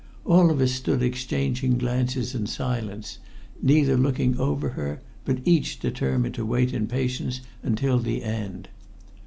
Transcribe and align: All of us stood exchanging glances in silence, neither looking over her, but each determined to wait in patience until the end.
All 0.25 0.49
of 0.49 0.59
us 0.59 0.71
stood 0.71 1.03
exchanging 1.03 1.77
glances 1.77 2.33
in 2.33 2.47
silence, 2.47 3.19
neither 3.61 3.95
looking 3.95 4.35
over 4.39 4.69
her, 4.69 4.99
but 5.25 5.37
each 5.45 5.79
determined 5.79 6.33
to 6.33 6.43
wait 6.43 6.73
in 6.73 6.87
patience 6.87 7.41
until 7.61 7.99
the 7.99 8.23
end. 8.23 8.69